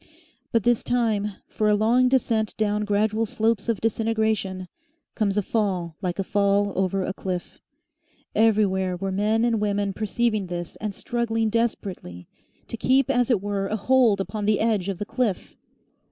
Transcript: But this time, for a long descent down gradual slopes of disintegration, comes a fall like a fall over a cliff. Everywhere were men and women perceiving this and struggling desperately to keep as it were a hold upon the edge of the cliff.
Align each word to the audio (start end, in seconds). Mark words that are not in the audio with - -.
But 0.51 0.63
this 0.63 0.81
time, 0.83 1.27
for 1.47 1.69
a 1.69 1.75
long 1.75 2.09
descent 2.09 2.57
down 2.57 2.85
gradual 2.85 3.27
slopes 3.27 3.69
of 3.69 3.79
disintegration, 3.79 4.67
comes 5.13 5.37
a 5.37 5.43
fall 5.43 5.95
like 6.01 6.17
a 6.17 6.23
fall 6.23 6.73
over 6.75 7.03
a 7.03 7.13
cliff. 7.13 7.61
Everywhere 8.33 8.97
were 8.97 9.11
men 9.11 9.45
and 9.45 9.61
women 9.61 9.93
perceiving 9.93 10.47
this 10.47 10.75
and 10.77 10.95
struggling 10.95 11.51
desperately 11.51 12.27
to 12.67 12.77
keep 12.77 13.11
as 13.11 13.29
it 13.29 13.41
were 13.43 13.67
a 13.67 13.75
hold 13.75 14.19
upon 14.19 14.45
the 14.47 14.59
edge 14.59 14.89
of 14.89 14.97
the 14.97 15.05
cliff. 15.05 15.55